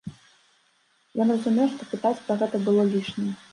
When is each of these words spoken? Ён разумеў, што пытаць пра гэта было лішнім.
Ён 1.21 1.27
разумеў, 1.35 1.69
што 1.75 1.83
пытаць 1.93 2.17
пра 2.25 2.41
гэта 2.43 2.65
было 2.67 2.89
лішнім. 2.93 3.33